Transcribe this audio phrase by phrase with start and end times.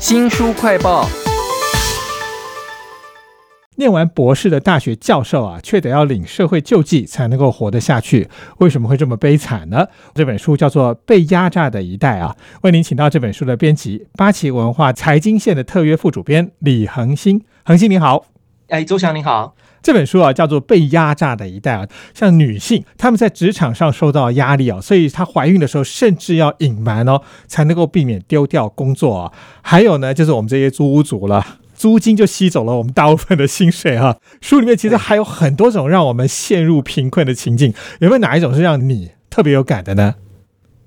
[0.00, 1.06] 新书快报。
[3.76, 8.26] 念完博士的大学教授啊，却得要领社会救济才能够活得下去，
[8.58, 9.86] 为什么会这么悲惨呢？
[10.14, 18.24] 这本书叫做《被压榨的一代》啊，为您请到这本书的编辑八旗文化财经线的特约副主编李恒星，恒星你好，
[18.68, 19.54] 哎，周翔你好。
[19.82, 29.32] 这本书啊叫做《被压榨的一代》啊，像女性她们在职场上受到压力啊，所以她怀孕的时候甚至要隐瞒哦，才能够避免丢掉工作啊。
[29.62, 31.44] 还有呢，就是我们这些租屋族了。
[31.74, 34.14] 租金就吸走了我们大部分的薪水哈。
[34.42, 40.16] 书里面其实还有很多种让我们陷入贫困的情境，有没有哪一种是让你特别有感的呢？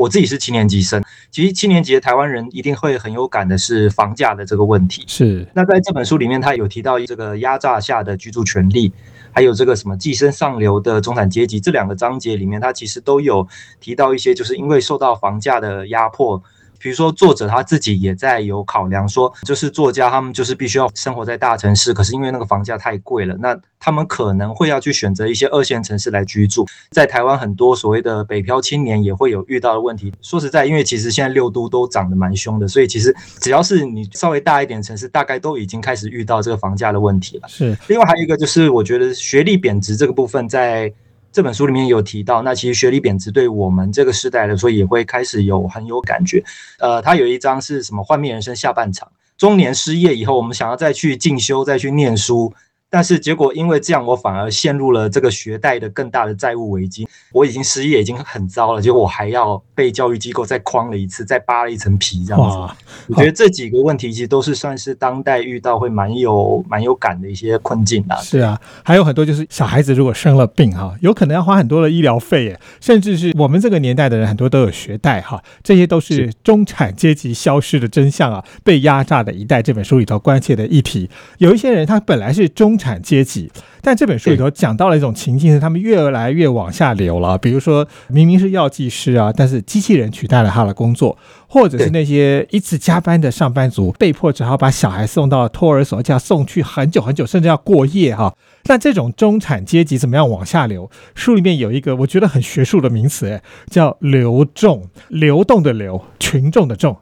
[0.00, 5.04] 我自己是七年级生，其实七年级的台湾人一定会很有感的是房价的这个问题。
[5.06, 5.46] 是。
[5.52, 8.90] 那在这本书里面，他有提到这个压榨下的居住权利，
[9.30, 13.46] 还有这个什么寄生上流的中产阶级这两个章节里面，他其实都有
[13.78, 16.42] 提到一些，就是因为受到房价的压迫。
[16.80, 26.66] 比如说，作者他自己也在有考量，说就是作家他们就是必须要生活在大城市，可是因为那个房价太贵了，那他们可能会要去选择一些二线城市来居住。
[26.90, 30.12] 在台湾，很多所谓的北漂青年也会有遇到的问题。
[30.22, 37.48] 说实在，因为其实现在六都都涨得蛮凶的，所以其实只要是你稍微大一点城市，大概都已经开始遇到这个房价的问题了。
[37.48, 37.76] 是。
[37.88, 40.90] 另外还有一个就是，我觉得学历贬值这个部分在。
[41.32, 46.42] 这本书里面有提到，那其实学历贬值对我们这个时代来说也会开始有很有感觉。
[46.78, 48.02] 呃，他有一章是什么？
[48.02, 52.52] 幻灭人生下半场，中年失业以后，我们想要再去进修、再去念书。
[52.90, 57.08] 但是结果因为这样，我反而陷入了这个学贷的更大的债务危机。
[57.32, 62.74] 我已经失业，已经很糟了，结果我还要被教育机构再框了一次，再扒了一层皮，这样子。
[63.06, 68.16] 我觉得这几个问题其实都是算是当代遇到会蛮有蛮有感的一些困境啊。
[68.16, 81.08] 是啊，还有很多就是小孩子如果生了病哈，有可能要花很多的医疗费耶，甚至是我们这个年代的人很多都有学贷哈，这些都是中产阶级消失的真相啊，被压榨的一代这本书里头关切的议题。
[81.38, 87.36] 有一些人他本来是中产阶级，但这本书里头讲到了一种情境，是他们越来越往下流了。
[87.36, 98.34] 比如说，明明是药剂师啊，但是机器人取代了他的工作，或者是那些一直加班的上班族，被迫只好把小孩送到托儿所，要送去很久很久，甚至要过夜哈。
[98.64, 100.90] 那这种中产阶级怎么样往下流？
[101.14, 106.96] 书里面有一个我觉得很学术的名词，哎，叫流众，流动的流，群众的众。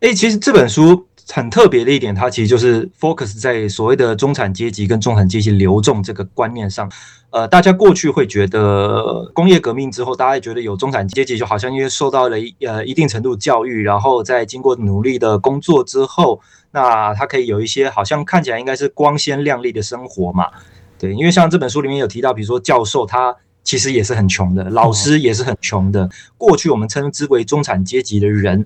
[0.00, 1.06] 哎，其实这本书。
[1.28, 6.90] 很特别的一点，它其实就是 focus 在所谓的中产阶级跟中产阶级流动这个观念上。
[7.30, 16.40] 呃，大家过去会觉得工业革命之后，大家觉得有中产阶级，就好像因为受到了呃一定程度教育，然后在经过努力的工作之后，
[16.70, 20.46] 那他可以有一些好像看起来应该是光鲜亮丽的生活嘛。
[20.98, 23.34] 对，因为像这本书里面有提到，比如说教授他
[23.64, 26.08] 其实也是很穷的，老师也是很穷的。
[26.38, 28.64] 过去我们称之为中产阶级的人。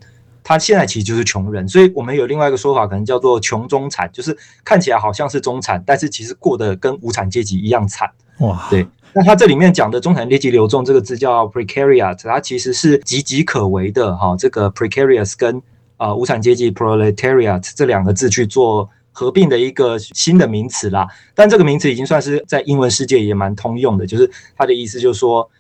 [0.49, 8.11] 他现在其实就是穷人，所以我们有另外一个说法，可能叫做穷中产，就是看起来好像是中产，但是其实过得跟无产阶级一样惨。
[8.39, 8.87] 哇，对。
[9.13, 14.35] 那他这里面讲的中产阶级流动这个字叫 precariat，它其实是岌岌可危的哈。
[14.39, 15.61] 这个 precarious 跟
[15.99, 21.07] 啊无产阶级 proletariat 这两个字去做合并的一个新的名词啦。
[21.35, 25.51] 但这个名词已经算是在英文世界也蛮通用的，就是它的意思就是说。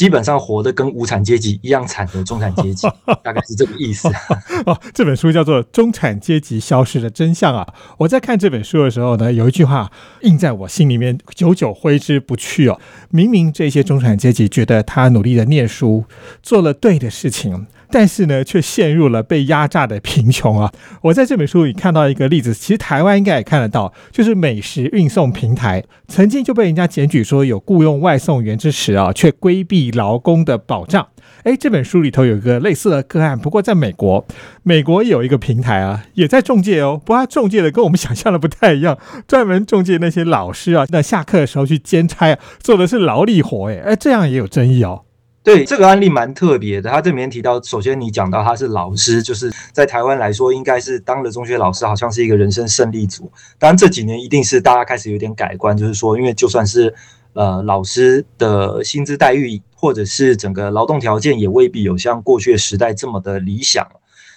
[0.00, 2.88] 基本上活得跟无产阶级一样惨的中产阶级，
[3.22, 4.08] 大概是这个意思。
[4.64, 7.68] 哦，这本书叫做《中产阶级消失的真相》啊！
[7.98, 12.80] 我在看这本书的时候呢，有一句话印在我心里面，久久挥之不去哦。
[13.10, 16.04] 明明这些中产阶级觉得他努力的念书，
[16.42, 17.66] 做了对的事情。
[17.92, 20.72] 但是呢，却陷入了被压榨的贫穷啊！
[21.02, 31.08] 我在这本书里看到一个例子，其实台湾应该也看得到，就是美食运送平台曾经就被人家检举说有雇佣外送员之实啊，却规避劳工的保障。
[31.42, 34.26] 哎，这本书里头有一个类似的个案，不过在美国，
[34.62, 45.02] 美国有一个平台啊，也在中介哦，不过中介的跟我们想象的不太一样，专门中介那些老师啊，那下课的时候去兼差啊，做的是劳力活，哎，哎，这样也有争议哦。
[45.42, 53.32] 对这个案例蛮特别的，他这里面提到，首先你讲到他是老师，就是在台湾来说，应该是当了中学老师，好像是一个人生胜利组。
[53.58, 56.94] 当然这几年一定是大家开始有点改观，就是说，因为就算是
[57.34, 63.86] 呃老师的薪资待遇或者是整个劳动条件，也未必有像过去的时代这么的理想。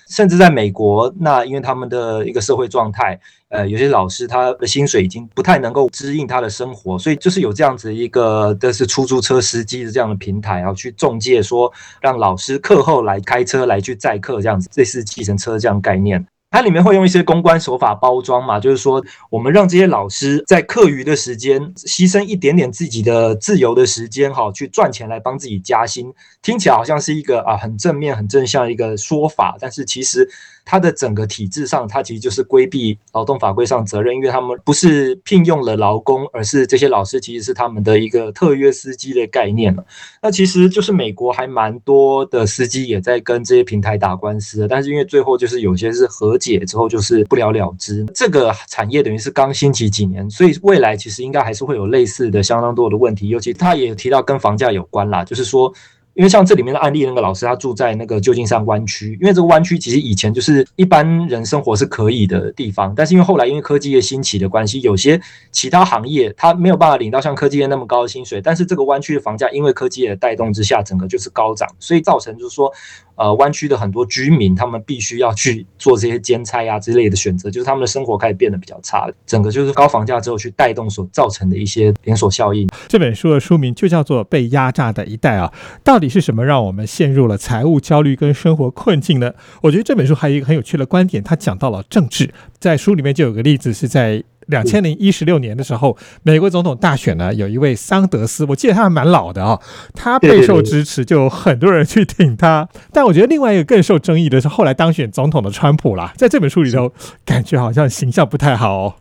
[0.09, 3.17] 甚至在美国，那因为他们的一个社会状态，
[3.47, 16.23] 呃，有些老师他的薪水已经不太能够支应他的生活，所以就是有这样子一个的是出租车司机的这样的平台，然后去中介说让老师课后来开车来去载客这样子，类似计程车这样概念。
[16.53, 26.13] 它里面会用一些公关手法包装嘛，就是说我们让这些老师在课余的时间牺牲一点点自己的自由的时间，哈，去赚钱来帮自己加薪，
[26.43, 30.29] 听起来好像是一个啊很正面、很正向一个说法，但是其实
[30.65, 39.85] 它的整个体制上，它其实就是规避劳动法规上责任，因为他们不是聘用了劳工，而是这些老师其实是他们的一个特约司机的概念了。
[40.21, 48.05] 那其实就是美国还蛮多的司机也在跟这些平台打官司，但是因为最后就是有些是和解之后就是不了了之。
[48.15, 55.73] 这个产业等于是刚兴起几年，所以未来其实应该还是会有类似的相当多的问题，尤其他也提到跟房价有关啦，就是说。
[56.13, 65.19] 因为像这里面的案例，那个老师他住在那个旧金山湾区，因为这个湾区其实以前就是一般人生活是可以的地方，但是因为后来因为科技业兴起的关系，有些
[65.51, 72.71] 其他行业他没有办法领到像科技业那么高的薪水，但是这个湾区的房价因为科技业的带动之下，整个就是高涨，所以造成就是说。
[73.15, 79.13] 呃，湾区的很多居民，他们必须要去做这些兼差呀之类的选择，就是他们的生活开始变得比较差了。
[79.27, 82.67] 整个就是高房价之后去带动所造成的一些连锁效应。
[82.87, 89.33] 这本书的书名就叫做《被压榨的一代》啊，到底是什么让我们陷入了财务焦虑跟生活困境呢？
[89.61, 94.23] 我觉得这本书还有一个很有趣的观点，它讲到了政治，在书里面就有个例子是在。
[94.47, 99.57] 两千零一十六年的时候，美国总统大选呢，有一位桑德斯，我记得他还蛮老的啊，
[99.93, 102.67] 他备受支持，就有很多人去挺他。
[102.91, 106.91] 但我觉得另外一个更受争议的是后来当选总统的川普啦，在这本书里头，
[107.23, 108.77] 感觉好像形象不太好。
[108.79, 108.95] 哦。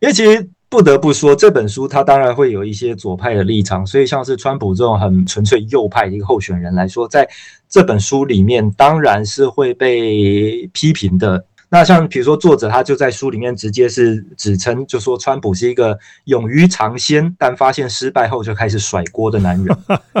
[0.00, 7.26] 因为其实不得不说，这本书它当然会有一些左派的立场，所以像是川普这种很纯粹右派的一个候选人来说，在
[7.68, 11.44] 这本书里面当然是会被批评的。
[11.70, 19.76] 那像比如说，作者他就在书里面直接是指称，就说川普是一个勇于尝鲜，但发现失败后就开始甩锅的男人，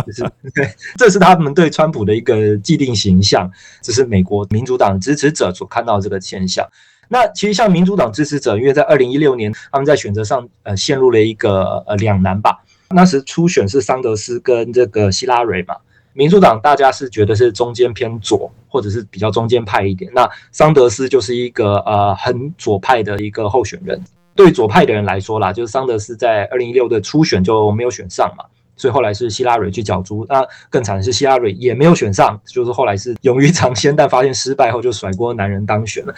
[0.06, 0.22] 就是
[0.54, 3.50] 对，这是他们对川普的一个既定形象，
[3.82, 6.66] 这是美国民主党支持者所看到这个现象。
[7.08, 12.58] 那其实像民主党支持者，因为在二零一六年他们在选择上呃陷入了一个呃两难吧，
[12.90, 15.76] 那时初选是桑德斯跟这个希拉蕊嘛。
[16.14, 20.10] 民主党大家是觉得是中间偏左，或者是比较中间派一点。
[20.12, 24.02] 那桑德斯就是一个呃很左派的一个候选人。
[24.34, 28.44] 对左派的人来说啦，就是桑德斯在二零一六的初选就没有选上嘛，
[28.76, 30.26] 所以后来是希拉蕊去角逐。
[30.28, 36.14] 那更惨的是希拉蕊也没有选上，就是后来是勇于尝鲜，但发现失败后就甩锅男人当选了。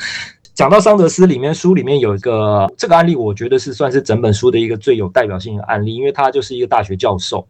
[0.61, 7.49] 讲到桑德斯里面书里面有一个这个案例，我觉得是算是整本书的一个最有代表性的案例，因为他就是一个大学教授。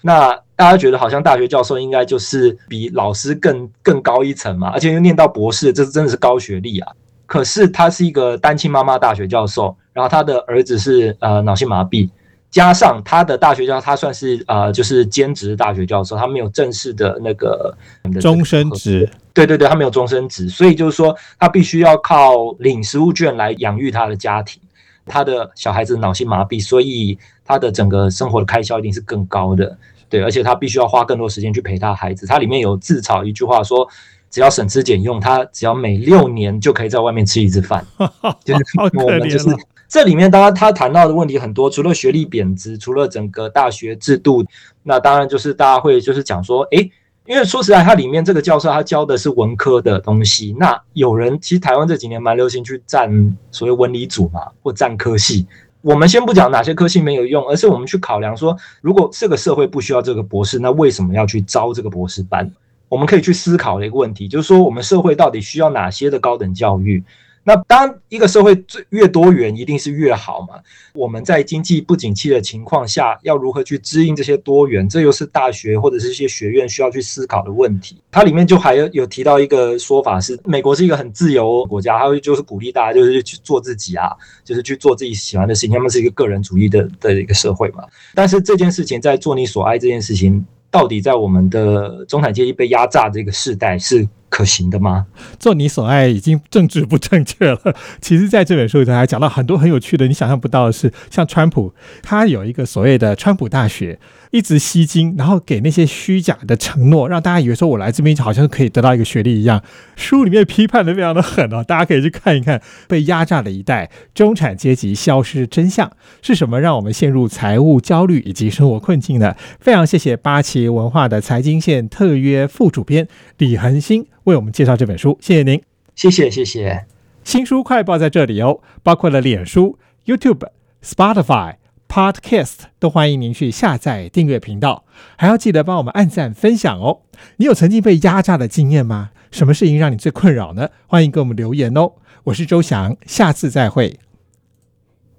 [0.00, 6.90] 那大家觉得好像大学教授应该就是比老师更更高一层嘛，而且又念到博士，这真的是高学历啊。
[7.26, 12.08] 可是他是一个单亲妈妈大学教授，然后他的儿子是呃脑性麻痹，
[12.56, 17.76] 加上他的大学教他算是呃就是兼职大学教授，他没有正式的那个
[18.18, 19.06] 终身职。
[19.34, 24.58] 对对对，他没有终身职，所以就是说他必须要靠领食物券来养育他的家庭。
[25.04, 29.76] 他的小孩子脑性麻痹，所以他的整个生活的开销一定是更高的。
[30.08, 32.26] 对，而且他必须要花更多时间去陪他孩子。
[32.26, 33.86] 他里面有自嘲一句话说
[34.32, 37.84] ：“只要省吃俭用，他只要每六年就可以在外面吃一次饭。
[38.42, 38.64] ”就是
[38.94, 39.50] 我们就是
[39.88, 44.44] 这里面，当然他谈到的问题很多，除了学历贬值，除了整个大学制度，
[44.82, 46.90] 那当然就是大家会就是讲说，诶，
[47.26, 55.46] 因为说实在，他里面这个教授他教的是文科的东西，那有人其实台湾这几年蛮流行去占所谓文理组嘛，或占科系。
[55.82, 62.50] 我们先不讲哪些科系没有用，而是我们去考量说，如果这个社会不需要这个博士，那为什么要去招这个博士班？
[62.88, 67.04] 我们可以去思考的一个问题，就是说，我们社会到底需要哪些的高等教育？
[67.46, 70.58] 那当一个社会最越多元，一定是越好嘛？
[70.92, 74.88] 我们在经济不景气的情况下，要如何去支应这些多元？
[74.88, 78.02] 这又是大学或者是一些学院需要去思考的问题。
[78.10, 84.10] 它里面就还有有提到一个说法是，美国是一个很自由国家，它会就是鼓励大家就是去做自己啊，
[84.44, 85.70] 就是去做自己喜欢的事情。
[85.70, 87.84] 他们是一个个人主义的的一个社会嘛。
[88.12, 90.44] 但是这件事情在做你所爱这件事情，
[90.76, 94.06] 到底在我们的中产阶级被压榨这个时代是？
[94.28, 95.06] 可行的吗？
[95.38, 97.74] 做你所爱已经政治不正确了。
[98.02, 103.98] 其实，在这本书里头还讲到很多很有趣的，你想象不到的是，像川普，他有一个所谓的川普大学。
[104.36, 109.62] 一直吸金，然后给那些虚假的承诺，让大家以为说我来这边好像可以得到一个学历一样。
[109.96, 112.60] 书里面批判的非常的狠哦，大家可以去看一看。
[112.86, 115.90] 被压榨的一代，中产阶级消失真相
[116.20, 116.60] 是什么？
[116.60, 119.34] 让我们陷入财务焦虑以及生活困境呢？
[119.58, 125.62] 非常谢谢八旗文化的财经线特约副主编李恒星为我们介绍这本书，谢谢您，
[125.94, 126.84] 谢谢谢谢。
[127.24, 130.46] 新书快报在这里哦，包括了脸书、YouTube、
[130.84, 131.54] Spotify。
[131.88, 134.84] Podcast 都欢迎您去下载订阅频道，
[135.16, 137.00] 还要记得帮我们按赞分享哦。
[137.36, 139.10] 你有曾经被压榨的经验吗？
[139.30, 140.68] 什么事情让你最困扰呢？
[140.86, 141.92] 欢迎给我们留言哦。
[142.24, 143.98] 我是周翔，下次再会。